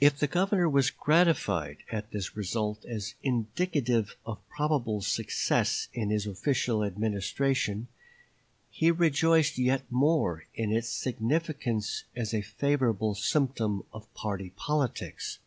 If 0.00 0.18
the 0.18 0.26
Governor 0.26 0.70
was 0.70 0.88
gratified 0.88 1.76
at 1.92 2.12
this 2.12 2.34
result 2.34 2.86
as 2.86 3.12
indicative 3.22 4.16
of 4.24 4.38
probable 4.48 5.02
success 5.02 5.88
in 5.92 6.08
his 6.08 6.26
official 6.26 6.82
administration, 6.82 7.88
he 8.70 8.90
rejoiced 8.90 9.58
yet 9.58 9.82
more 9.92 10.44
in 10.54 10.72
its 10.72 10.88
significance 10.88 12.04
as 12.16 12.32
a 12.32 12.40
favorable 12.40 13.14
symptom 13.14 13.84
of 13.92 14.10
party 14.14 14.54
politics. 14.56 15.40